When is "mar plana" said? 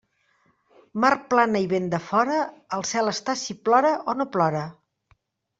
1.03-1.61